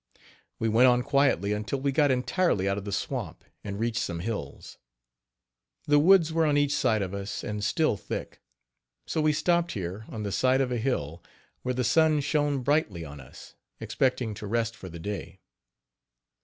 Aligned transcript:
We 0.57 0.67
went 0.67 0.87
on 0.87 1.03
quietly 1.03 1.53
until 1.53 1.79
we 1.79 1.91
got 1.91 2.09
entirely 2.09 2.67
out 2.67 2.79
of 2.79 2.85
the 2.85 2.91
swamp 2.91 3.43
and 3.63 3.79
reached 3.79 4.01
some 4.01 4.19
hills. 4.19 4.79
The 5.85 5.99
woods 5.99 6.33
were 6.33 6.43
on 6.43 6.57
each 6.57 6.73
side 6.73 7.03
of 7.03 7.13
us 7.13 7.43
and 7.43 7.63
still 7.63 7.97
thick; 7.97 8.41
so 9.05 9.21
we 9.21 9.31
stopped 9.31 9.73
here, 9.73 10.05
on 10.09 10.23
the 10.23 10.31
side 10.31 10.59
of 10.59 10.71
a 10.71 10.77
hill, 10.79 11.21
where 11.61 11.75
the 11.75 11.83
sun 11.83 12.19
shone 12.21 12.63
brightly 12.63 13.05
on 13.05 13.19
us, 13.19 13.53
expecting 13.79 14.33
to 14.33 14.47
rest 14.47 14.75
for 14.75 14.89
the 14.89 14.97
day. 14.97 15.39